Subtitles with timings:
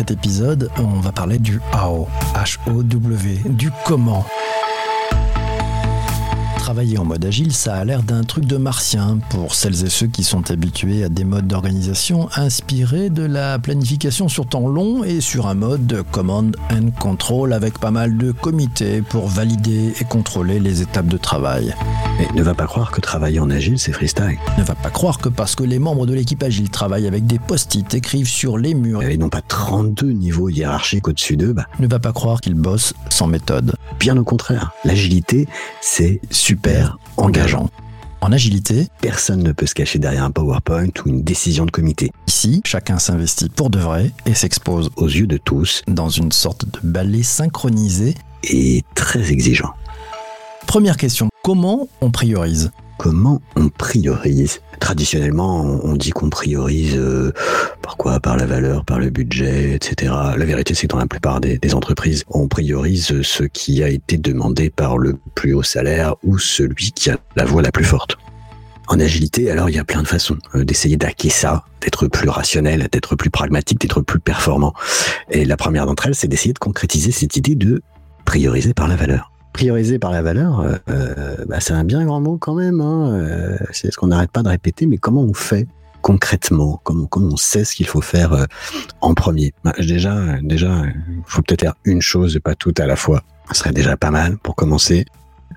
[0.00, 4.24] cet épisode, on va parler du how, H-O-W, du comment
[6.56, 10.06] travailler en mode agile, ça a l'air d'un truc de martien pour celles et ceux
[10.06, 15.20] qui sont habitués à des modes d'organisation inspirés de la planification sur temps long et
[15.20, 20.04] sur un mode de command and control avec pas mal de comités pour valider et
[20.04, 21.74] contrôler les étapes de travail.
[22.20, 24.36] Mais ne va pas croire que travailler en agile, c'est freestyle.
[24.58, 27.38] Ne va pas croire que parce que les membres de l'équipe agile travaillent avec des
[27.38, 31.86] post-it, écrivent sur les murs et n'ont pas 32 niveaux hiérarchiques au-dessus d'eux, bah, ne
[31.86, 33.74] va pas croire qu'ils bossent sans méthode.
[33.98, 35.48] Bien au contraire, l'agilité,
[35.80, 37.70] c'est super engageant.
[38.20, 42.12] En agilité, Personne ne peut se cacher derrière un PowerPoint ou une décision de comité.
[42.28, 46.66] ici, chacun s'investit pour de vrai et s'expose Aux yeux de tous, dans une sorte
[46.66, 48.14] de ballet synchronisé.
[48.44, 49.70] et très exigeant.
[50.66, 52.70] Première question, comment on priorise?
[52.98, 54.60] Comment on priorise?
[54.78, 57.32] Traditionnellement, on dit qu'on priorise euh,
[57.82, 58.20] par quoi?
[58.20, 60.12] Par la valeur, par le budget, etc.
[60.36, 63.88] La vérité, c'est que dans la plupart des, des entreprises, on priorise ce qui a
[63.88, 67.84] été demandé par le plus haut salaire ou celui qui a la voix la plus
[67.84, 68.16] forte.
[68.90, 72.28] En agilité, alors, il y a plein de façons euh, d'essayer d'hacker ça, d'être plus
[72.28, 74.74] rationnel, d'être plus pragmatique, d'être plus performant.
[75.30, 77.82] Et la première d'entre elles, c'est d'essayer de concrétiser cette idée de
[78.24, 79.29] prioriser par la valeur.
[79.52, 82.80] Prioriser par la valeur, euh, euh, bah, c'est un bien grand mot quand même.
[82.80, 85.66] Hein, euh, c'est ce qu'on n'arrête pas de répéter, mais comment on fait
[86.02, 86.80] concrètement?
[86.84, 88.46] Comment, comment on sait ce qu'il faut faire
[89.00, 89.52] en premier?
[89.64, 90.82] Bah, Déjà, déjà,
[91.26, 93.22] faut peut-être faire une chose, et pas tout à la fois.
[93.50, 95.04] Ce serait déjà pas mal pour commencer.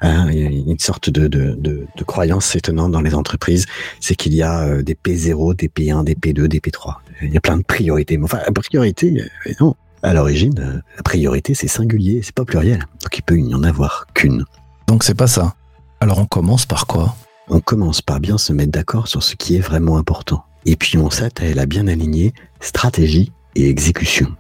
[0.02, 3.68] Hein, il y a une sorte de, de, de, croyance étonnante dans les entreprises,
[4.00, 6.96] c'est qu'il y a des P0, des P1, des P2, des P3.
[7.22, 8.20] Il y a plein de priorités.
[8.22, 9.24] Enfin, priorité,
[9.62, 9.76] non.
[10.06, 12.86] À l'origine, euh, la priorité, c'est singulier, c'est pas pluriel.
[13.02, 14.44] Donc il peut n'y en avoir qu'une.
[14.86, 15.56] Donc c'est pas ça.
[16.02, 17.16] Alors on commence par quoi?
[17.48, 20.44] On commence par bien se mettre d'accord sur ce qui est vraiment important.
[20.66, 24.36] Et puis on s'attelle à bien aligner stratégie et exécution.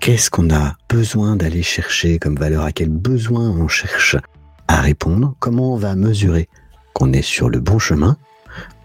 [0.00, 2.64] Qu'est-ce qu'on a besoin d'aller chercher comme valeur?
[2.64, 4.16] À quel besoin on cherche
[4.68, 5.34] à répondre?
[5.38, 6.48] Comment on va mesurer
[6.94, 8.16] qu'on est sur le bon chemin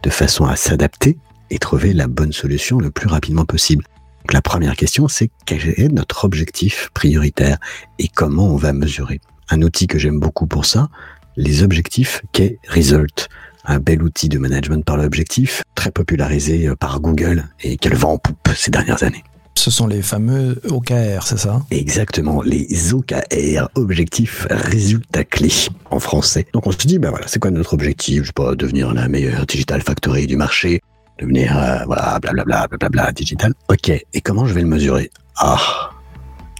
[0.03, 1.17] de façon à s'adapter
[1.49, 3.85] et trouver la bonne solution le plus rapidement possible?
[4.21, 7.57] Donc la première question, c'est quel est notre objectif prioritaire
[7.97, 9.21] et comment on va mesurer?
[9.49, 10.89] Un outil que j'aime beaucoup pour ça,
[11.37, 13.29] les objectifs qu'est Result?
[13.65, 18.13] Un bel outil de management par l'objectif, très popularisé euh, par Google et qu'elle vend
[18.13, 19.23] en poupe ces dernières années.
[19.55, 21.61] Ce sont les fameux OKR, c'est ça?
[21.69, 25.51] Exactement, les OKR, objectifs résultats clés
[25.91, 26.45] en français.
[26.53, 28.21] Donc on se dit, ben voilà, c'est quoi notre objectif?
[28.21, 30.79] Je sais pas, devenir la meilleure digital factory du marché,
[31.19, 33.53] devenir, euh, voilà, blablabla, blablabla, digital.
[33.69, 35.11] Ok, et comment je vais le mesurer?
[35.37, 35.91] Ah,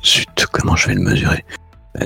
[0.03, 1.43] zut, comment je vais le mesurer?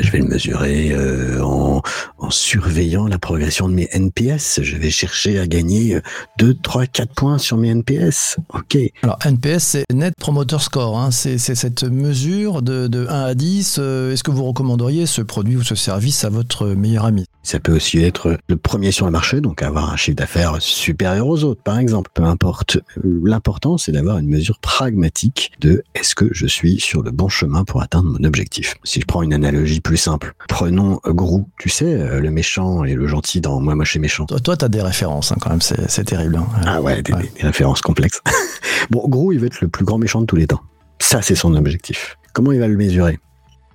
[0.01, 1.81] Je vais le mesurer euh, en,
[2.17, 4.59] en surveillant la progression de mes NPS.
[4.61, 6.01] Je vais chercher à gagner euh,
[6.39, 8.37] 2, 3, 4 points sur mes NPS.
[8.53, 10.97] Ok, Alors NPS, c'est Net Promoter Score.
[10.99, 11.11] hein.
[11.11, 13.77] C'est cette mesure de, de 1 à 10.
[13.79, 17.25] euh, Est-ce que vous recommanderiez ce produit ou ce service à votre meilleur ami?
[17.45, 21.27] Ça peut aussi être le premier sur le marché, donc avoir un chiffre d'affaires supérieur
[21.27, 22.09] aux autres, par exemple.
[22.13, 22.77] Peu importe.
[23.03, 27.65] L'important, c'est d'avoir une mesure pragmatique de est-ce que je suis sur le bon chemin
[27.65, 28.75] pour atteindre mon objectif?
[28.85, 32.93] Si je prends une analogie plus simple, prenons Gru, tu sais, euh, le méchant et
[32.95, 34.25] le gentil dans Moi, moche et méchant.
[34.25, 35.61] Toi, t'as des références hein, quand même.
[35.61, 36.37] C'est terrible.
[36.37, 36.47] hein.
[36.65, 37.21] Ah ouais, des, Ouais.
[37.23, 38.21] des- des références complexes.
[38.89, 40.61] bon, Gru, il va être le plus grand méchant de tous les temps.
[40.99, 42.17] Ça, c'est son objectif.
[42.33, 43.19] Comment il va le mesurer?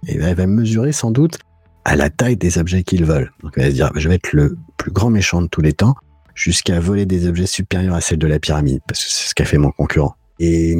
[0.06, 1.38] Eh ben, Il va mesurer sans doute
[1.84, 3.30] à la taille des objets qu'il vole.
[3.42, 5.72] Donc il va se dire, je vais être le plus grand méchant de tous les
[5.72, 5.94] temps,
[6.34, 9.44] jusqu'à voler des objets supérieurs à celle de la pyramide, parce que c'est ce qu'a
[9.44, 10.14] fait mon concurrent.
[10.41, 10.76] Et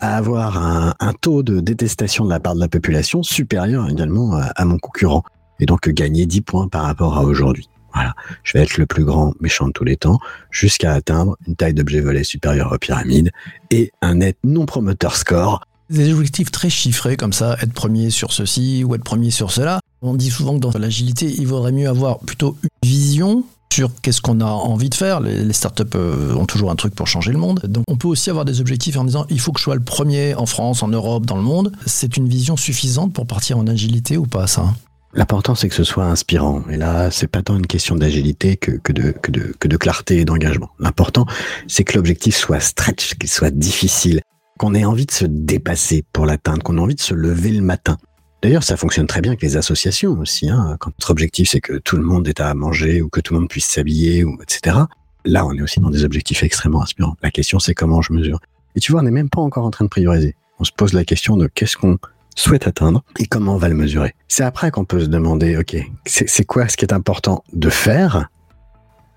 [0.00, 4.46] à avoir un, taux de détestation de la part de la population supérieur également à,
[4.56, 5.22] à mon concurrent.
[5.60, 7.68] Et donc gagner 10 points par rapport à aujourd'hui.
[7.96, 8.14] Voilà.
[8.42, 10.18] Je vais être le plus grand méchant de tous les temps,
[10.50, 13.30] jusqu'à atteindre une taille d'objet volé supérieure aux pyramides
[13.70, 15.64] et un net non promoteur score.
[15.88, 19.80] Des objectifs très chiffrés comme ça, être premier sur ceci ou être premier sur cela.
[20.02, 24.20] On dit souvent que dans l'agilité, il vaudrait mieux avoir plutôt une vision sur qu'est-ce
[24.20, 25.20] qu'on a envie de faire.
[25.20, 27.60] Les, startups euh, ont toujours un truc pour changer le monde.
[27.68, 29.82] Donc on peut aussi avoir des objectifs en disant il faut que je sois le
[29.82, 31.72] premier en France, en Europe, dans le monde.
[31.84, 34.72] C'est une vision suffisante pour partir en agilité ou pas ça?
[35.16, 36.62] L'important, c'est que ce soit inspirant.
[36.70, 39.76] Et là, c'est pas tant une question d'agilité que, que, de, que, de, que de
[39.78, 40.70] clarté et d'engagement.
[40.78, 41.24] L'important,
[41.68, 44.20] c'est que l'objectif soit stretch, qu'il soit difficile,
[44.58, 47.62] qu'on ait envie de se dépasser pour l'atteindre, qu'on ait envie de se lever le
[47.62, 47.96] matin.
[48.42, 50.48] D'ailleurs, ça fonctionne très bien avec les associations aussi.
[50.50, 50.76] Hein.
[50.78, 53.40] Quand notre objectif, c'est que tout le monde ait à manger ou que tout le
[53.40, 54.76] monde puisse s'habiller, ou etc.
[55.24, 57.16] Là, on est aussi dans des objectifs extrêmement inspirants.
[57.22, 58.38] La question, c'est comment je mesure.
[58.76, 60.36] Et tu vois, on n'est même pas encore en train de prioriser.
[60.58, 61.98] On se pose la question de qu'est-ce qu'on
[62.36, 64.14] souhaite atteindre et comment on va le mesurer.
[64.28, 68.28] C'est après qu'on peut se demander, OK, c'est quoi ce qui est important de faire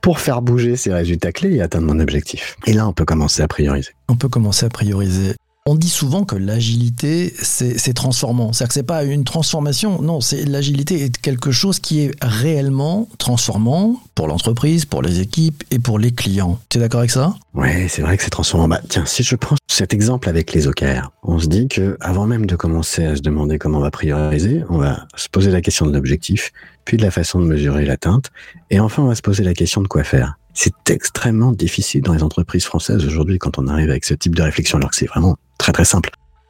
[0.01, 2.55] pour faire bouger ces résultats clés et atteindre mon objectif?
[2.65, 3.91] Et là, on peut commencer à prioriser.
[4.07, 5.35] On peut commencer à prioriser.
[5.71, 8.53] On dit souvent que l'agilité, c'est transformant.
[8.53, 13.07] C'est-à-dire que c'est pas une transformation, non, c'est l'agilité est quelque chose qui est réellement
[13.19, 16.59] transformant pour l'entreprise, pour les équipes et pour les clients.
[16.69, 17.35] Tu es d'accord avec ça?
[17.53, 18.67] Ouais, c'est vrai que c'est transformant.
[18.67, 22.25] Bah, tiens, si je prends cet exemple avec les OKR, on se dit que avant
[22.25, 25.61] même de commencer à se demander comment on va prioriser, on va se poser la
[25.61, 26.51] question de l'objectif,
[26.83, 28.31] puis de la façon de mesurer l'atteinte,
[28.71, 30.33] et enfin on va se poser la question de quoi faire.
[30.55, 34.41] C'est extrêmement difficile dans les entreprises françaises aujourd'hui quand on arrive avec ce type de
[34.41, 36.09] réflexion, alors que c'est vraiment très très simple.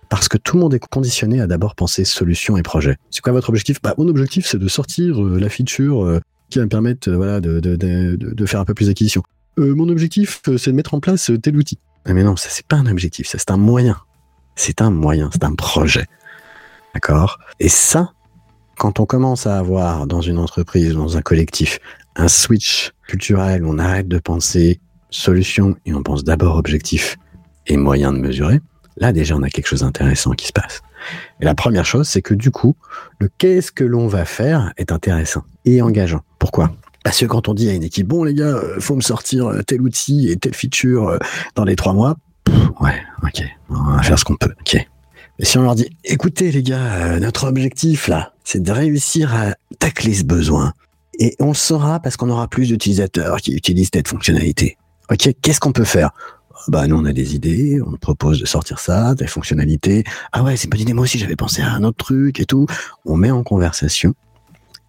[0.10, 2.96] Parce que tout le monde est conditionné à d'abord penser solution et projet.
[3.12, 3.82] C'est quoi votre objectif?
[3.82, 6.20] Bah, Mon objectif, c'est de sortir euh, la feature euh,
[6.50, 9.22] qui va me permettre euh, voilà, de, de, de, de, faire un peu plus d'acquisition.
[9.58, 11.78] mon objectif, c'est de mettre en place tel outil.
[12.06, 13.98] Ah, mais non, ça c'est pas un objectif, ça c'est un moyen.
[14.56, 16.06] C'est un moyen, c'est un projet.
[16.94, 17.40] D'accord?
[17.60, 18.14] Et ça,
[18.78, 21.80] quand on commence à avoir dans une entreprise, dans un collectif,
[22.16, 24.80] un switch culturel, on arrête de penser
[25.12, 27.18] solution et on pense d'abord objectif
[27.68, 28.60] et moyen de mesurer,
[29.00, 30.82] là déjà on a quelque chose d'intéressant qui se passe.
[31.40, 32.76] Et la première chose, c'est que du coup,
[33.20, 36.22] le qu'est-ce que l'on va faire est intéressant et engageant.
[36.38, 36.72] Pourquoi?
[37.04, 39.48] Parce que quand on dit à une équipe, bon les gars, euh, faut me sortir
[39.48, 41.18] euh, tel outil et telle feature euh,
[41.56, 42.18] dans les trois mois,
[42.82, 44.86] ouais, ok, on va faire ce qu'on peut, ok.
[45.40, 49.56] Mais si on leur dit, écoutez les gars, notre objectif là, c'est de réussir à
[49.80, 50.74] tacler ce besoin,
[51.18, 54.78] et on le saura parce qu'on aura plus d'utilisateurs qui utilisent cette fonctionnalité.
[55.10, 56.12] Ok, qu'est-ce qu'on peut faire?
[56.70, 60.04] Bah nous on a des idées, on propose de sortir ça, des fonctionnalités.
[60.32, 62.46] Ah ouais, c'est une bonne idée, moi aussi j'avais pensé à un autre truc et
[62.46, 62.66] tout.
[63.06, 64.14] On met en conversation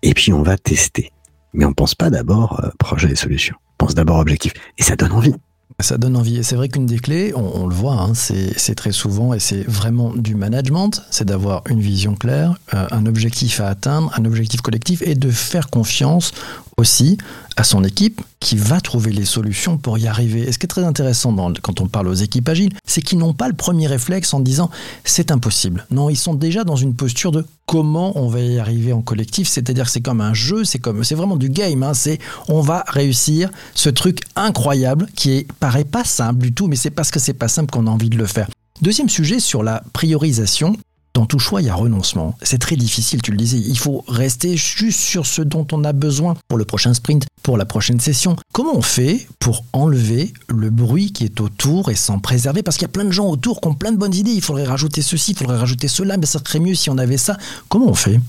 [0.03, 1.13] et puis on va tester.
[1.53, 3.57] Mais on pense pas d'abord euh, projet et solution.
[3.79, 4.53] On pense d'abord objectif.
[4.79, 5.35] Et ça donne envie.
[5.81, 6.37] Ça donne envie.
[6.37, 9.63] Et c'est vrai qu'une des clés, on, le voit, hein, c'est très souvent, et c'est
[9.63, 14.61] vraiment du management, c'est d'avoir une vision claire, euh, un objectif à atteindre, un objectif
[14.61, 16.33] collectif, et de faire confiance
[16.81, 17.19] aussi
[17.57, 20.49] à son équipe qui va trouver les solutions pour y arriver.
[20.49, 23.35] Et ce qui est très intéressant quand on parle aux équipes agiles, c'est qu'ils n'ont
[23.35, 24.71] pas le premier réflexe en disant
[25.05, 25.87] c'est impossible.
[25.91, 29.47] Non, ils sont déjà dans une posture de comment on va y arriver en collectif.
[29.47, 31.83] C'est-à-dire c'est comme un jeu, c'est comme c'est vraiment du game.
[31.83, 31.95] Hein.
[31.95, 32.19] c'est
[32.49, 37.11] on va réussir ce truc incroyable qui paraît pas simple du tout, mais c'est parce
[37.11, 38.49] que c'est pas simple qu'on a envie de le faire.
[38.83, 40.77] Deuxième sujet sur la priorisation.
[41.13, 42.37] Dans tout choix, il y a renoncement.
[42.41, 43.59] C'est très difficile, tu le disais.
[43.59, 47.57] Il faut rester juste sur ce dont on a besoin pour le prochain sprint, pour
[47.57, 48.37] la prochaine session.
[48.53, 52.63] Comment on fait pour enlever le bruit qui est autour et s'en préserver?
[52.63, 54.31] Parce qu'il y a plein de gens autour qui ont plein de bonnes idées.
[54.31, 57.19] Il faudrait rajouter ceci, il faudrait rajouter cela, mais ça serait mieux si on avait
[57.19, 57.37] ça.
[57.69, 58.21] Comment on fait?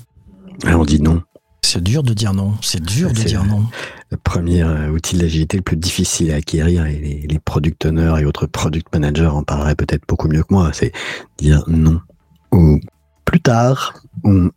[0.66, 1.22] On dit non.
[1.64, 2.56] C'est dur de dire non.
[2.62, 3.64] C'est dur de dire non.
[4.10, 7.86] Le premier euh, outil de l'agilité le plus difficile à acquérir, et les, les product
[7.86, 10.92] owners et autres product managers en parleraient peut-être beaucoup mieux que moi, c'est
[11.38, 12.02] dire non
[12.52, 12.80] ou
[13.26, 13.94] plus tard,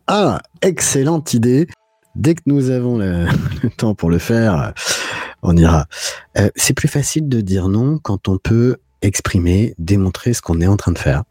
[0.07, 1.67] ah, excellente idée.
[2.15, 3.27] Dès que nous avons le,
[3.77, 4.73] temps pour le faire,
[5.41, 5.85] on ira.
[6.37, 10.67] Euh, c'est plus facile de dire non quand on peut exprimer, démontrer ce qu'on est
[10.67, 11.23] en train de faire,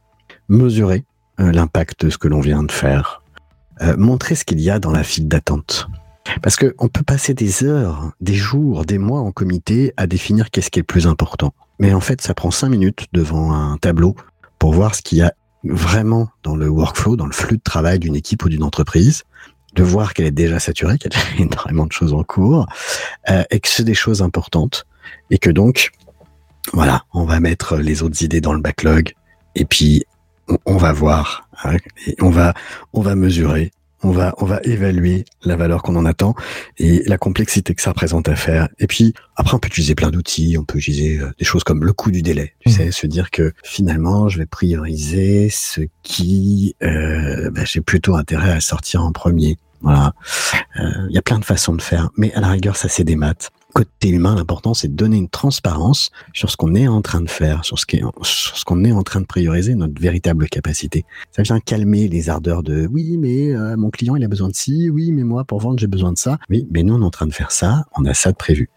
[0.48, 1.04] mesurer
[1.40, 3.22] euh, l'impact de ce que l'on vient de faire,
[3.82, 5.88] euh, montrer ce qu'il y a dans la file d'attente.
[6.42, 10.50] Parce que on peut passer des heures, des jours, des mois en comité à définir
[10.50, 11.52] qu'est-ce qui est le plus important.
[11.78, 14.14] Mais en fait, ça prend cinq minutes devant un tableau
[14.58, 15.34] pour voir ce qu'il y a
[15.64, 19.24] vraiment dans le workflow, dans le flux de travail d'une équipe ou d'une entreprise,
[19.74, 22.66] de voir qu'elle est déjà saturée, qu'il y a énormément de choses en cours,
[23.30, 24.86] euh, et que c'est des choses importantes,
[25.30, 25.90] et que donc,
[26.72, 29.12] voilà, on va mettre les autres idées dans le backlog,
[29.54, 30.04] et puis
[30.66, 32.54] on, va voir, hein, et on va,
[32.92, 33.72] on va mesurer,
[34.04, 36.34] on va, on va évaluer la valeur qu'on en attend
[36.78, 38.68] et la complexité que ça représente à faire.
[38.78, 40.56] Et puis, après, on peut utiliser plein d'outils.
[40.58, 42.54] On peut utiliser euh, des choses comme le coût du délai.
[42.60, 42.72] Tu mmh.
[42.72, 48.52] sais, se dire que finalement, je vais prioriser ce qui, euh, bah, j'ai plutôt intérêt
[48.52, 49.56] à sortir en premier.
[49.80, 50.14] Voilà.
[50.80, 53.04] Euh, il y a plein de façons de faire, mais à la rigueur, ça c'est
[53.04, 57.02] des maths côté humain, l'important, c'est de donner une transparence sur ce qu'on est en
[57.02, 57.84] train de faire, sur ce
[58.64, 61.04] qu'on est, en train de prioriser, notre véritable capacité.
[61.32, 64.54] Ça vient calmer les ardeurs de oui, mais euh, mon client, il a besoin de
[64.54, 66.38] ci, oui, mais moi, pour vendre, j'ai besoin de ça.
[66.48, 68.70] Oui, mais nous, on est en train de faire ça, on a ça de prévu.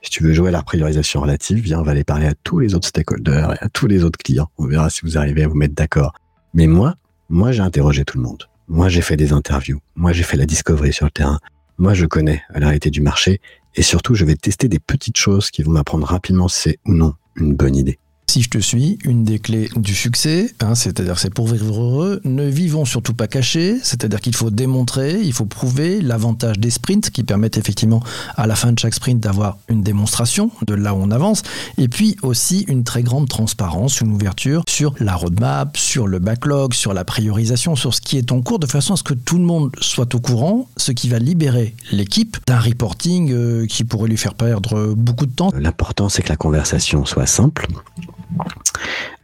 [0.00, 2.58] Si tu veux jouer à la priorisation relative, viens, on va aller parler à tous
[2.58, 4.48] les autres stakeholders et à tous les autres clients.
[4.56, 6.14] On verra si vous arrivez à vous mettre d'accord.
[6.54, 6.94] Mais moi,
[7.28, 8.44] moi, j'ai interrogé tout le monde.
[8.68, 9.80] Moi, j'ai fait des interviews.
[9.96, 11.38] Moi, j'ai fait la discovery sur le terrain.
[11.80, 13.40] Moi, je connais la réalité du marché
[13.74, 16.94] et surtout, je vais tester des petites choses qui vont m'apprendre rapidement si c'est ou
[16.94, 17.98] non une bonne idée.
[18.30, 22.20] Si je te suis, une des clés du succès, hein, c'est-à-dire c'est pour vivre heureux,
[22.24, 27.08] ne vivons surtout pas cachés, c'est-à-dire qu'il faut démontrer, il faut prouver l'avantage des sprints
[27.08, 28.02] qui permettent effectivement
[28.36, 31.42] à la fin de chaque sprint d'avoir une démonstration de là où on avance,
[31.78, 36.74] et puis aussi une très grande transparence, une ouverture sur la roadmap, sur le backlog,
[36.74, 39.38] sur la priorisation, sur ce qui est en cours, de façon à ce que tout
[39.38, 44.10] le monde soit au courant, ce qui va libérer l'équipe d'un reporting euh, qui pourrait
[44.10, 45.50] lui faire perdre beaucoup de temps.
[45.58, 47.66] L'important c'est que la conversation soit simple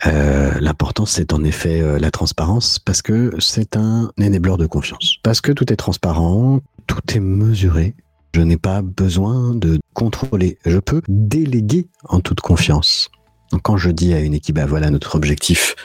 [0.07, 5.17] Euh, L'important, c'est en effet euh, la transparence parce que c'est un enabler de confiance.
[5.23, 7.95] Parce que tout est transparent, tout est mesuré.
[8.35, 10.59] Je n'ai pas besoin de contrôler.
[10.67, 13.09] Je peux déléguer en toute confiance.
[13.53, 15.77] Donc, quand je dis à une équipe, bah, voilà, notre objectif,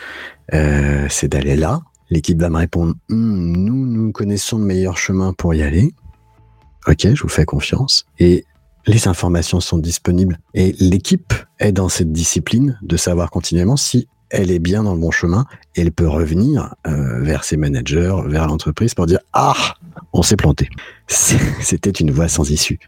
[0.54, 5.34] euh, c'est d'aller là, l'équipe va me répondre, Hum, nous, nous connaissons le meilleur chemin
[5.34, 5.94] pour y aller.
[6.88, 8.06] Ok, je vous fais confiance.
[8.18, 8.46] Et
[8.86, 14.52] les informations sont disponibles et l'équipe est dans cette discipline de savoir continuellement si elle
[14.52, 15.46] est bien dans le bon chemin
[15.76, 19.76] et elle peut revenir euh, vers ses managers, vers l'entreprise pour dire ah
[20.14, 20.70] on s'est planté.
[21.08, 22.80] C'était une voie sans issue.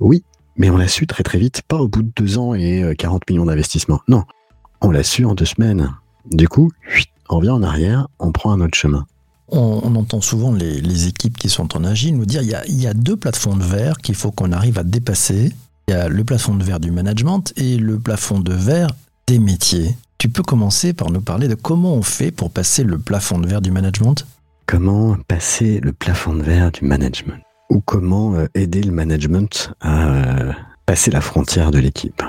[0.00, 0.24] Oui,
[0.56, 3.22] mais on l'a su très très vite, pas au bout de deux ans et 40
[3.22, 4.00] euh, millions d'investissements.
[4.08, 4.24] Non,
[4.80, 5.94] on l'a su en deux semaines.
[6.30, 6.70] Du coup,
[7.28, 9.06] on revient en arrière, on prend un autre chemin.
[9.50, 12.80] On, entend souvent les, équipes qui sont en agile nous dire il y a, il
[12.80, 15.52] y a deux plafonds de verre qu'il faut qu'on arrive à dépasser.
[15.88, 18.90] Il y a le plafond de verre du management et le plafond de verre
[19.26, 19.96] des métiers.
[20.18, 23.46] Tu peux commencer par nous parler de comment on fait pour passer le plafond de
[23.46, 24.26] verre du management?
[24.66, 27.40] Comment passer le plafond de verre du management?
[27.70, 30.52] Ou comment euh, aider le management à euh,
[30.84, 32.22] passer la frontière de l'équipe?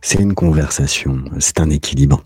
[0.00, 2.22] C'est une conversation, c'est un équilibre.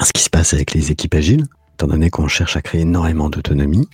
[0.00, 3.28] Ce qui se passe avec les équipes agiles, étant donné qu'on cherche à créer énormément
[3.28, 3.88] d'autonomie,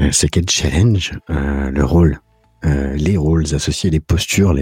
[0.00, 2.20] euh, c'est qu'elles challenge euh, le rôle,
[2.64, 4.54] euh, les rôles associés, les postures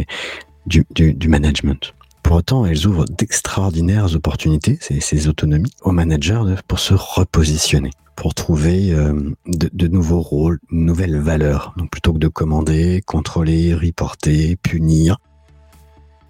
[0.67, 1.95] du, management.
[2.23, 8.35] Pour autant, elles ouvrent d'extraordinaires opportunités, ces, ces, autonomies, aux managers pour se repositionner, pour
[8.35, 11.73] trouver de, de, nouveaux rôles, de nouvelles valeurs.
[11.77, 15.17] Donc plutôt que de commander, contrôler, reporter, punir,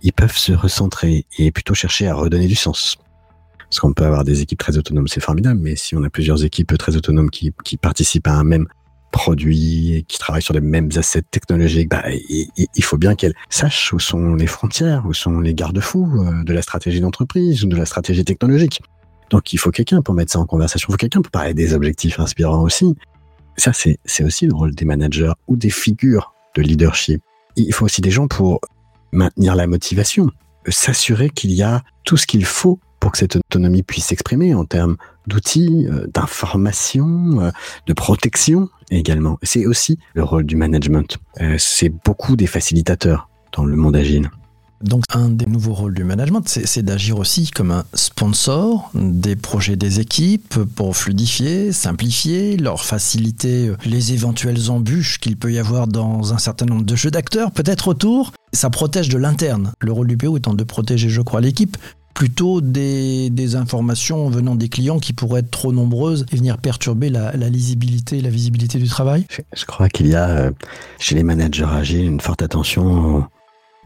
[0.02, 2.96] ils peuvent se recentrer et plutôt chercher à redonner du sens,
[3.70, 6.44] parce qu'on peut avoir des équipes très autonomes, c'est formidable, mais si on a plusieurs
[6.44, 8.66] équipes très autonomes qui, participent à un même
[9.12, 13.92] produit et qui travaillent sur les mêmes assets technologiques, bah, il, faut bien qu'elles sachent
[13.92, 17.76] où sont les frontières, où sont les garde-fous euh, de la stratégie d'entreprise ou de
[17.76, 18.82] la stratégie technologique.
[19.30, 21.72] Donc il faut quelqu'un pour mettre ça en conversation, il faut quelqu'un pour parler des
[21.72, 22.96] objectifs inspirants aussi.
[23.56, 27.22] Ça, c'est aussi le rôle des managers ou des figures de leadership.
[27.54, 28.60] Il faut aussi des gens pour
[29.12, 30.28] maintenir la motivation,
[30.66, 34.64] s'assurer qu'il y a tout ce qu'il faut pour que cette autonomie puisse s'exprimer en
[34.64, 37.50] termes d'outils, euh, d'information, euh,
[37.86, 39.38] de protection également.
[39.42, 41.18] C'est aussi le rôle du management.
[41.40, 44.30] Euh, c'est beaucoup des facilitateurs dans le monde agile.
[44.82, 49.76] Donc un des nouveaux rôles du management, c'est d'agir aussi comme un sponsor des projets
[49.76, 56.32] des équipes pour fluidifier, simplifier, leur faciliter les éventuelles embûches qu'il peut y avoir dans
[56.32, 58.32] un certain nombre de jeux d'acteurs, peut-être autour.
[58.54, 59.72] Ça protège de l'interne.
[59.80, 61.76] Le rôle du PO étant de protéger, je crois, l'équipe,
[62.14, 67.32] plutôt des, informations venant des clients qui pourraient être trop nombreuses et venir perturber la,
[67.32, 70.50] lisibilité et la visibilité du travail Je crois qu'il y a euh,
[70.98, 73.28] chez les managers agiles une forte attention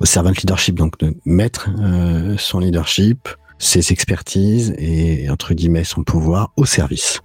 [0.01, 3.29] au, servant leadership, donc de mettre euh, son leadership,
[3.59, 7.21] ses expertises et entre guillemets son pouvoir au service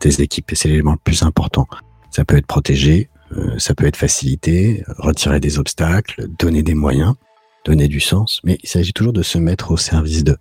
[0.00, 0.52] des équipes.
[0.52, 1.66] Et c'est l'élément le plus important.
[2.10, 7.14] Ça peut être protégé, euh, ça peut être facilité, retirer des obstacles, donner des moyens
[7.70, 10.38] donner du sens, mais il s'agit toujours de se mettre au service d'eux.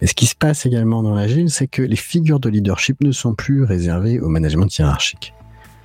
[0.00, 3.10] Et ce qui se passe également dans l'agile, c'est que les figures de leadership ne
[3.10, 5.34] sont plus réservées au management hiérarchique.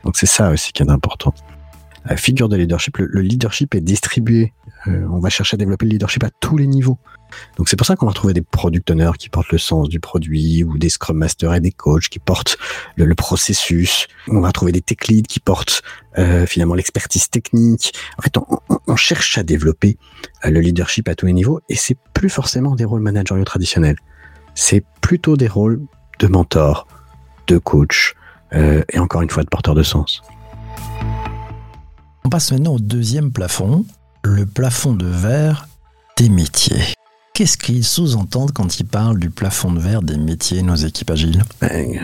[0.03, 1.33] Donc c'est ça aussi qui est important.
[2.17, 4.53] Figure de leadership, le, leadership est distribué.
[4.87, 6.97] Euh, on va chercher à développer le leadership à tous les niveaux.
[7.57, 9.99] Donc c'est pour ça qu'on va retrouver des product owners qui portent le sens du
[9.99, 12.57] produit ou des scrum masters et des coachs qui portent
[12.97, 14.07] le, processus.
[14.27, 15.81] On va trouver des tech leads qui portent
[16.17, 17.93] euh, finalement l'expertise technique.
[18.17, 18.35] En fait,
[18.87, 19.97] on, cherche à développer
[20.45, 23.97] euh, le leadership à tous les niveaux et c'est plus forcément des rôles managériaux traditionnels.
[24.55, 25.81] C'est plutôt des rôles
[26.19, 26.87] de mentor,
[27.47, 28.15] de coach
[28.51, 30.21] et encore une fois de porteur de sens.
[32.25, 33.85] On passe maintenant au deuxième plafond,
[34.23, 35.67] le plafond de verre
[36.17, 36.81] des métiers.
[37.33, 41.43] Qu'est-ce qu'ils sous-entendent quand ils parlent du plafond de verre des métiers, nos équipes agiles?
[41.59, 41.99] Ben,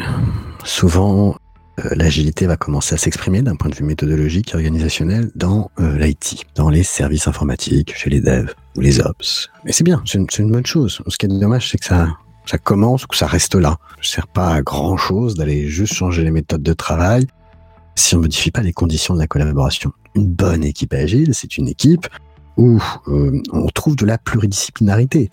[0.66, 1.36] Souvent,
[1.80, 5.98] euh, l'agilité va commencer à s'exprimer d'un point de vue méthodologique et organisationnel dans euh,
[5.98, 9.50] l'IT, dans les services informatiques, chez les devs ou les ops.
[9.66, 11.02] Et c'est bien, c'est une, bonne chose.
[11.08, 12.10] Ce qui est dommage, c'est que ça,
[12.46, 13.78] ça commence ou que ça reste là.
[13.90, 17.26] Ça ne sert pas à grand chose d'aller juste changer les méthodes de travail
[17.96, 19.92] si on modifie pas les conditions de la collaboration.
[20.16, 22.08] Une bonne équipe agile, c'est une équipe
[22.58, 25.30] où euh, on trouve de la pluridisciplinarité,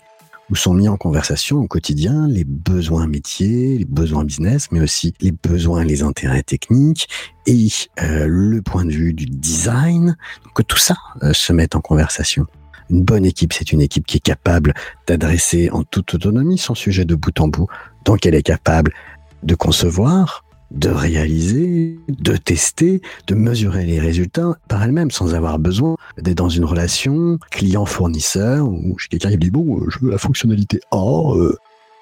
[0.49, 5.13] où sont mis en conversation au quotidien les besoins métiers, les besoins business, mais aussi
[5.19, 7.09] les besoins et les intérêts techniques
[7.45, 7.67] et
[8.01, 10.15] euh, le point de vue du design,
[10.55, 12.45] que tout ça euh, se mette en conversation.
[12.89, 14.73] Une bonne équipe, c'est une équipe qui est capable
[15.05, 17.67] d'adresser en toute autonomie son sujet de bout en bout,
[18.05, 18.93] donc elle est capable
[19.43, 25.95] de concevoir, de réaliser, de tester, de mesurer les résultats par elle-même sans avoir besoin
[26.17, 31.33] d'être dans une relation client-fournisseur où quelqu'un qui dit bon, je veux la fonctionnalité A,
[31.35, 31.55] euh,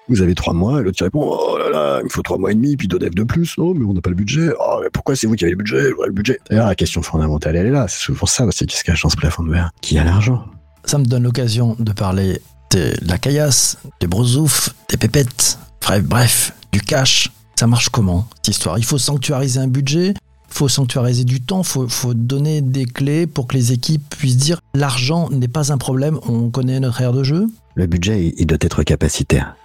[0.08, 2.56] vous avez trois mois, l'autre répond, oh là là, il me faut trois mois et
[2.56, 4.90] demi, puis deux devs de plus, non, mais on n'a pas le budget, oh, mais
[4.92, 6.40] pourquoi c'est vous qui avez le budget, le budget.
[6.50, 9.10] D'ailleurs, la question fondamentale, elle est là, c'est souvent ça aussi qui se cache dans
[9.10, 9.72] ce plafond de verre?
[9.82, 10.46] Qui a l'argent?
[10.84, 12.40] Ça me donne l'occasion de parler
[12.72, 17.32] de la caillasse, des brosoufs, des pépettes, bref, bref, du cash.
[17.58, 18.78] Ça marche comment, cette histoire?
[18.78, 20.14] Il faut sanctuariser un budget,
[20.50, 24.60] faut sanctuariser du temps, faut, faut donner des clés pour que les équipes puissent dire
[24.74, 27.48] l'argent n'est pas un problème, on connaît notre aire de jeu.
[27.76, 29.56] Le budget, il doit être capacitaire.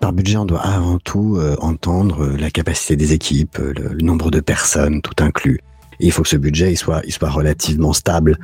[0.00, 4.02] Par, budget, on doit avant tout euh, entendre euh, la capacité des équipes, euh, le,
[4.02, 5.60] nombre de personnes, tout inclus.
[6.00, 8.38] Et il faut que ce budget, il soit, il soit relativement stable.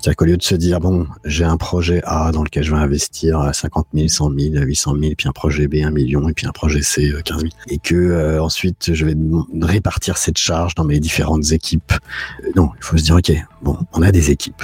[0.00, 2.80] C'est-à-dire qu'au lieu de se dire, bon, j'ai un projet A dans lequel je vais
[2.80, 6.46] investir 50 000, 100 000, 800 000, puis un projet B, 1 million, et puis
[6.46, 9.14] un projet C, 15 000, et que ensuite je vais
[9.60, 11.92] répartir cette charge dans mes différentes équipes.
[12.54, 14.62] non, il faut se dire, ok, bon, on a des équipes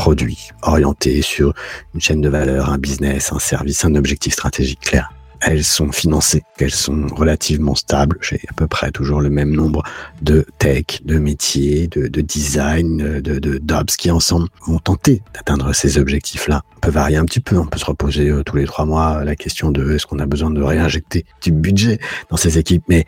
[0.00, 1.52] produit orienté sur
[1.94, 5.12] une chaîne de valeur, un business, un service, un objectif stratégique clair.
[5.40, 8.18] Elles sont financées, elles sont relativement stables.
[8.20, 9.82] J'ai à peu près toujours le même nombre
[10.22, 15.98] de tech, de métiers, de, design, de, de d'ops qui ensemble vont tenter d'atteindre ces
[15.98, 16.62] objectifs-là.
[16.76, 19.24] On peut varier un petit peu, on peut se reposer euh, tous les trois mois
[19.24, 23.06] la question de est-ce qu'on a besoin de réinjecter du budget dans ces équipes, mais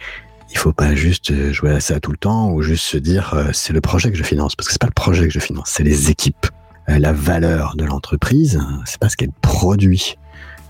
[0.52, 3.34] il faut pas juste euh, jouer à ça tout le temps ou juste se dire
[3.34, 5.40] euh, c'est le projet que je finance parce que c'est pas le projet que je
[5.40, 6.46] finance, c'est les équipes.
[6.88, 10.16] Euh, la valeur de l'entreprise, c'est pas ce qu'elle produit,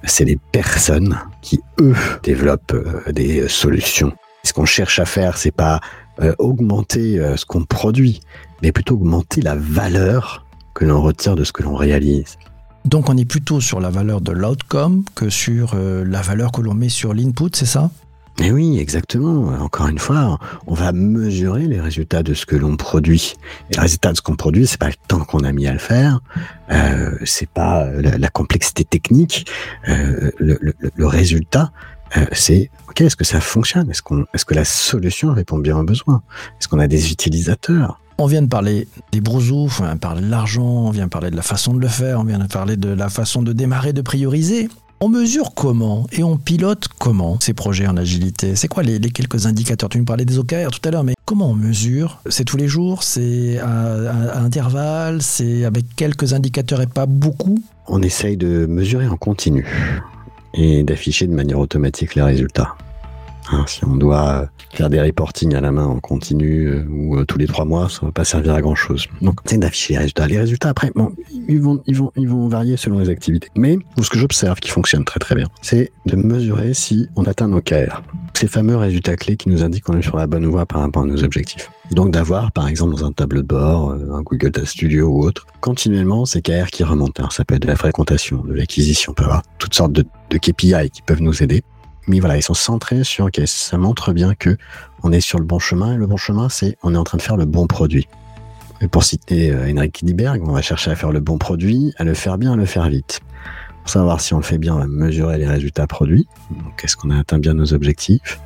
[0.05, 4.13] c'est les personnes qui eux développent euh, des solutions.
[4.45, 5.81] Ce qu'on cherche à faire, c'est pas
[6.21, 8.21] euh, augmenter ce qu'on produit,
[8.61, 10.45] mais plutôt augmenter la valeur
[10.75, 12.37] que l'on retire de ce que l'on réalise.
[12.85, 16.75] Donc on est plutôt sur la valeur de l'outcome que sur la valeur que l'on
[16.75, 17.91] met sur l'input, c'est ça?
[18.39, 19.49] Mais oui, exactement.
[19.61, 23.35] Encore une fois, on va mesurer les résultats de ce que l'on produit.
[23.71, 25.73] Et le résultat de ce qu'on produit, c'est pas le temps qu'on a mis à
[25.73, 26.21] le faire,
[26.71, 29.47] euh, c'est pas la, complexité technique.
[29.89, 31.73] Euh, le, résultat,
[32.17, 33.91] euh, c'est ok, est-ce que ça fonctionne?
[33.91, 36.23] Est-ce qu'on, est-ce que la solution répond bien aux besoins?
[36.59, 38.01] Est-ce qu'on a des utilisateurs?
[38.19, 41.11] On vient de parler des brousoufs, on vient de parler de l'argent, on vient de
[41.11, 43.53] parler de la façon de le faire, on vient de parler de la façon de
[43.53, 44.69] démarrer, de prioriser.
[45.05, 48.55] On mesure comment et on pilote comment ces projets en agilité?
[48.55, 49.89] C'est quoi les, quelques indicateurs?
[49.89, 52.21] Tu me parlais des OKR tout à l'heure, mais comment on mesure?
[52.31, 53.03] C'est tous les jours?
[53.03, 55.21] C'est à, intervalles?
[55.21, 57.59] C'est avec quelques indicateurs et pas beaucoup?
[57.89, 59.67] On essaye de mesurer en continu
[60.55, 62.77] et d'afficher de manière automatique les résultats.
[63.51, 67.25] Hein, si on doit faire des reporting à la main en continu euh, ou euh,
[67.25, 69.07] tous les trois mois, ça ne va pas servir à grand chose.
[69.21, 70.27] Donc, c'est d'afficher les résultats.
[70.27, 70.91] Les résultats, après,
[71.49, 73.49] ils vont, varier selon les activités.
[73.57, 77.49] Mais ce que j'observe qui fonctionne très très bien, c'est de mesurer si on atteint
[77.49, 78.03] nos KR.
[78.35, 81.03] Ces fameux résultats clés qui nous indiquent qu'on est sur la bonne voie par rapport
[81.03, 81.71] à nos objectifs.
[81.91, 85.25] Donc d'avoir, par exemple, dans un tableau de bord, euh, un Google Data Studio ou
[85.25, 87.29] autre, continuellement ces KR qui remontent.
[87.31, 90.05] Ça peut être de la fréquentation, de l'acquisition, on peut avoir toutes sortes de
[90.39, 91.63] KPI qui peuvent nous aider
[92.07, 94.57] mais voilà, ils sont centrés sur, ok, ça montre bien que
[95.03, 97.19] on est sur le bon chemin, et le bon chemin, c'est on est en train
[97.19, 98.09] de faire le bon produit.
[98.81, 102.05] Et pour citer euh, Henrik Kidberg, on va chercher à faire le bon produit, à
[102.05, 103.21] le faire bien, à le faire vite.
[103.83, 106.27] Pour savoir si on le fait bien, on va mesurer les résultats produits.
[106.51, 108.41] Donc, est-ce qu'on a atteint bien nos objectifs?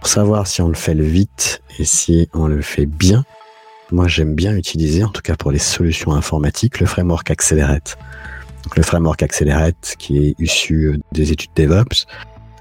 [0.00, 3.24] Pour savoir si on le fait vite et si on le fait bien,
[3.90, 7.98] moi, j'aime bien utiliser, en tout cas pour les solutions informatiques, le framework Accelerate.
[8.64, 12.06] Donc, le framework Accelerate, qui est issu des études DevOps,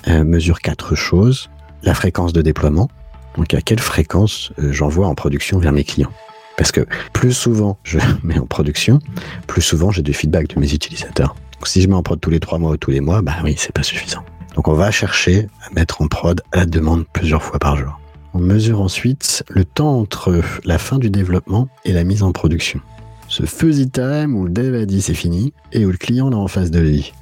[0.07, 1.49] euh, mesure quatre choses.
[1.83, 2.89] La fréquence de déploiement,
[3.37, 6.11] donc à quelle fréquence euh, j'envoie en production vers mes clients.
[6.57, 8.99] Parce que plus souvent je mets en production,
[9.45, 11.35] plus souvent j'ai du feedback de mes utilisateurs.
[11.53, 13.35] Donc si je mets en prod tous les trois mois ou tous les mois, bah
[13.43, 14.23] oui, c'est pas suffisant.
[14.55, 17.99] Donc on va chercher à mettre en prod à la demande plusieurs fois par jour.
[18.33, 22.81] On mesure ensuite le temps entre la fin du développement et la mise en production.
[23.29, 26.35] Ce fuzzy time où le dev a dit c'est fini et où le client est
[26.35, 27.13] en face de lui.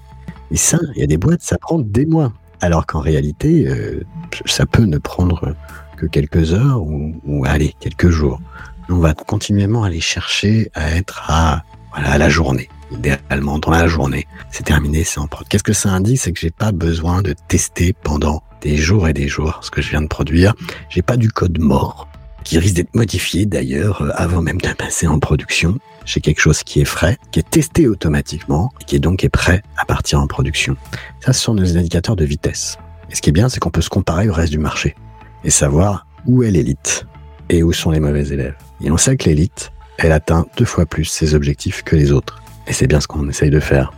[0.52, 4.04] Et ça, il y a des boîtes, ça prend des mois alors qu'en réalité, euh,
[4.46, 5.56] ça peut ne prendre
[5.98, 8.42] que quelques heures ou, aller quelques jours.
[8.90, 11.64] On va continuellement aller chercher à être à,
[11.94, 14.28] voilà, la journée, idéalement dans la journée.
[14.52, 15.48] C'est terminé, c'est en prod.
[15.48, 16.20] Qu'est-ce que ça indique?
[16.20, 19.82] C'est que j'ai pas besoin de tester pendant des jours et des jours ce que
[19.82, 20.54] je viens de produire.
[20.90, 22.08] J'ai pas du code mort
[22.44, 25.80] qui risque d'être modifié d'ailleurs euh, avant même de passer en production.
[26.06, 29.30] J'ai quelque chose qui est frais, qui est testé automatiquement et qui est donc est
[29.30, 30.78] prêt à partir en production.
[31.20, 32.78] Ça, ce sont nos indicateurs de vitesse.
[33.10, 34.96] Et ce qui est bien, c'est qu'on peut se comparer au reste du marché
[35.44, 37.06] et savoir où est l'élite
[37.50, 38.56] et où sont les mauvais élèves.
[38.82, 42.42] Et on sait que l'élite, elle atteint deux fois plus ses objectifs que les autres.
[42.68, 43.94] Et c'est bien ce qu'on essaye de faire.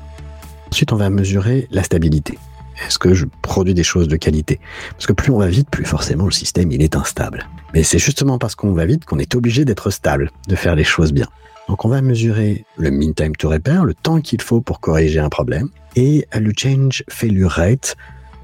[0.71, 2.37] Ensuite, on va mesurer la stabilité.
[2.85, 4.59] Est-ce que je produis des choses de qualité?
[4.91, 7.47] Parce que plus on va vite, plus forcément le système il est instable.
[7.73, 10.83] Mais c'est justement parce qu'on va vite qu'on est obligé d'être stable, de faire les
[10.83, 11.27] choses bien.
[11.67, 15.19] Donc on va mesurer le mean time to repair, le temps qu'il faut pour corriger
[15.19, 17.95] un problème, et le change failure rate,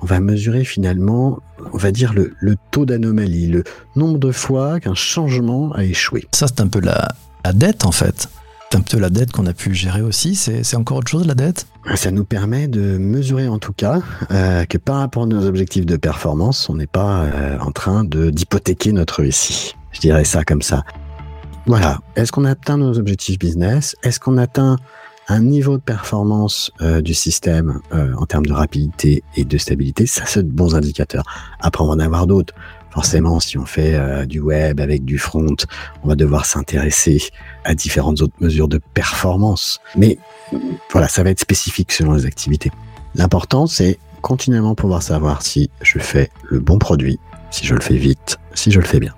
[0.01, 1.39] on va mesurer finalement,
[1.71, 3.63] on va dire, le, le taux d'anomalie, le
[3.95, 6.27] nombre de fois qu'un changement a échoué.
[6.33, 7.07] Ça, c'est un peu la,
[7.45, 8.27] la dette, en fait.
[8.69, 10.35] C'est un peu la dette qu'on a pu gérer aussi.
[10.35, 11.67] C'est encore autre chose, la dette?
[11.95, 15.85] Ça nous permet de mesurer, en tout cas, euh, que par rapport à nos objectifs
[15.85, 19.75] de performance, on n'est pas euh, en train de d'hypothéquer notre récit.
[19.91, 20.83] Je dirais ça comme ça.
[21.65, 21.99] Voilà.
[22.15, 23.95] Est-ce qu'on atteint nos objectifs business?
[24.03, 24.77] Est-ce qu'on atteint
[25.27, 30.05] un niveau de performance euh, du système euh, en termes de rapidité et de stabilité,
[30.05, 31.23] ça c'est de bons indicateurs.
[31.59, 32.53] Après, on va en avoir d'autres.
[32.91, 35.55] Forcément, si on fait euh, du web avec du front,
[36.03, 37.23] on va devoir s'intéresser
[37.63, 39.79] à différentes autres mesures de performance.
[39.95, 40.19] Mais
[40.91, 42.71] voilà, ça va être spécifique selon les activités.
[43.15, 47.97] L'important, c'est continuellement pouvoir savoir si je fais le bon produit, si je le fais
[47.97, 49.13] vite, si je le fais bien.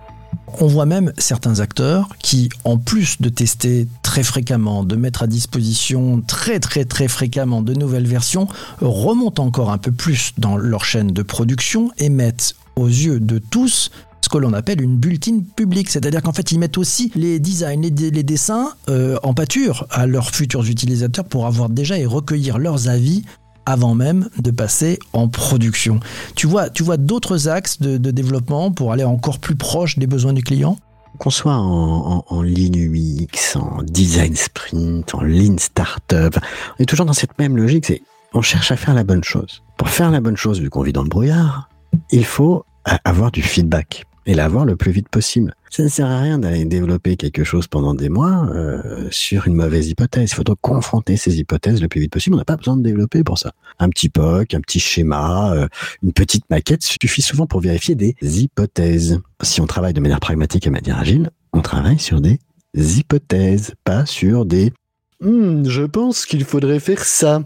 [0.59, 5.27] On voit même certains acteurs qui, en plus de tester très fréquemment, de mettre à
[5.27, 8.47] disposition très très très fréquemment de nouvelles versions,
[8.81, 13.39] remontent encore un peu plus dans leur chaîne de production et mettent aux yeux de
[13.39, 15.89] tous ce que l'on appelle une bulletine publique.
[15.89, 20.07] C'est-à-dire qu'en fait, ils mettent aussi les designs, les, les dessins euh, en pâture à
[20.07, 23.23] leurs futurs utilisateurs pour avoir déjà et recueillir leurs avis
[23.65, 25.99] avant même de passer en production.
[26.35, 30.33] Tu vois, tu vois d'autres axes de, développement pour aller encore plus proche des besoins
[30.33, 30.77] du client?
[31.17, 36.37] Qu'on soit en, en, en en design sprint, en lean startup,
[36.77, 38.01] on est toujours dans cette même logique, c'est
[38.33, 39.63] on cherche à faire la bonne chose.
[39.77, 41.69] Pour faire la bonne chose, vu qu'on vit dans le brouillard,
[42.11, 42.65] il faut
[43.05, 45.53] avoir du feedback et l'avoir le plus vite possible.
[45.69, 49.55] Ça ne sert à rien d'aller développer quelque chose pendant des mois euh, sur une
[49.55, 50.31] mauvaise hypothèse.
[50.31, 52.35] Il faut donc confronter ces hypothèses le plus vite possible.
[52.35, 53.53] On n'a pas besoin de développer pour ça.
[53.79, 55.67] Un petit POC, un petit schéma, euh,
[56.01, 59.19] une petite maquette suffit souvent pour vérifier des hypothèses.
[59.43, 62.39] Si on travaille de manière pragmatique et manière agile, on travaille sur des
[62.73, 64.73] hypothèses, pas sur des
[65.21, 67.41] hm, je pense qu'il faudrait faire ça.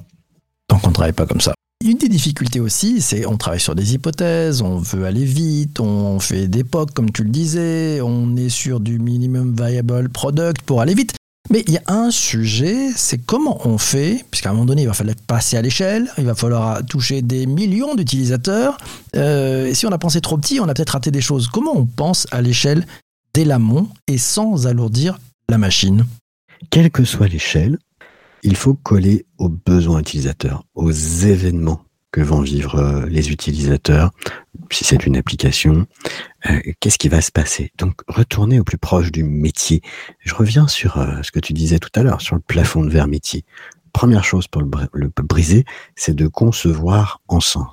[0.67, 1.53] Tant qu'on ne travaille pas comme ça.
[1.85, 6.19] Une des difficultés aussi, c'est on travaille sur des hypothèses, on veut aller vite, on
[6.19, 10.81] fait des POC comme tu le disais, on est sur du minimum viable product pour
[10.81, 11.15] aller vite.
[11.49, 14.87] Mais il y a un sujet, c'est comment on fait, puisqu'à un moment donné, il
[14.89, 18.77] va falloir passer à l'échelle, il va falloir toucher des millions d'utilisateurs.
[19.15, 21.47] Euh, et si on a pensé trop petit, on a peut-être raté des choses.
[21.47, 22.85] Comment on pense à l'échelle
[23.33, 26.05] dès l'amont et sans alourdir la machine?
[26.71, 27.79] Quelle que soit l'échelle,
[28.43, 34.11] il faut coller aux besoins utilisateurs, aux événements que vont vivre euh, les utilisateurs.
[34.71, 35.85] Si c'est une application,
[36.49, 37.71] euh, qu'est-ce qui va se passer?
[37.77, 39.81] Donc, retourner au plus proche du métier.
[40.19, 42.89] Je reviens sur euh, ce que tu disais tout à l'heure, sur le plafond de
[42.89, 43.45] verre métier.
[43.93, 47.69] Première chose pour le, le briser, c'est de concevoir ensemble.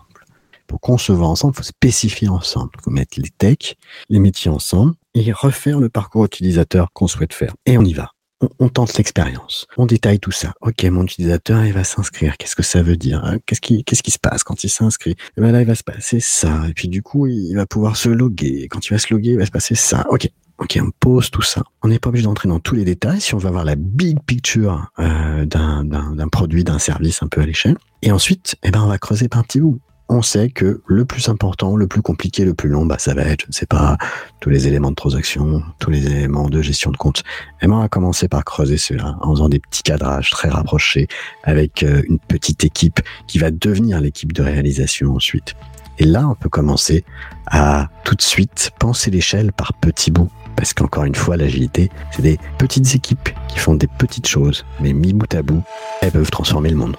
[0.67, 2.71] Pour concevoir ensemble, il faut spécifier ensemble.
[2.79, 3.77] Il faut mettre les techs,
[4.09, 7.55] les métiers ensemble et refaire le parcours utilisateur qu'on souhaite faire.
[7.67, 8.13] Et on y va
[8.59, 10.53] on, tente l'expérience, on détaille tout ça.
[10.61, 12.37] Ok, mon utilisateur, il va s'inscrire.
[12.37, 13.39] Qu'est-ce que ça veut dire hein?
[13.47, 15.13] Qu'est-ce qui, qu'est-ce qui se passe quand il s'inscrit?
[15.37, 16.69] Et ben là, il va se passer ça.
[16.69, 18.69] Et puis du coup, il va pouvoir se loguer.
[18.71, 20.07] Quand il va se loguer, il va se passer ça.
[20.11, 21.63] Ok, Ok, on pose tout ça.
[21.83, 24.19] On n'est pas obligé d'entrer dans tous les détails si on veut avoir la big
[24.25, 27.77] picture euh, d'un produit, d'un service un peu à l'échelle.
[28.01, 31.29] Et ensuite, eh ben, on va creuser par petits bouts on sait que le plus
[31.29, 33.97] important, le plus compliqué, le plus long, bah, ça va être, je ne sais pas,
[34.41, 37.25] tous les éléments de transaction, tous les éléments de gestion de compte.
[37.61, 41.09] Et on va commencer par creuser cela en faisant des petits cadrages très rapprochés
[41.43, 45.55] avec euh, une petite équipe qui va devenir l'équipe de réalisation ensuite.
[45.99, 47.05] Et là, on peut commencer
[47.47, 50.31] à tout de suite penser l'échelle par petits bouts.
[50.57, 54.95] Parce qu'encore une fois, l'agilité, c'est des petites équipes qui font des petites choses, mais
[54.95, 55.63] mis bout à bout,
[56.01, 56.97] elles peuvent transformer le monde.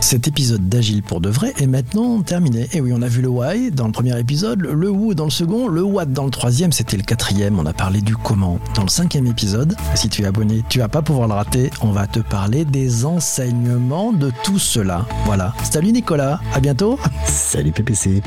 [0.00, 2.68] Cet épisode d'Agile pour de vrai est maintenant terminé.
[2.72, 5.30] Et oui, on a vu le why dans le premier épisode, le who dans le
[5.30, 7.58] second, le what dans le troisième, c'était le quatrième.
[7.58, 9.76] On a parlé du comment dans le cinquième épisode.
[9.94, 11.70] Si tu es abonné, tu vas pas pouvoir le rater.
[11.82, 15.06] On va te parler des enseignements de tout cela.
[15.26, 15.54] Voilà.
[15.70, 16.98] Salut Nicolas, à bientôt.
[17.26, 18.22] Salut PPC.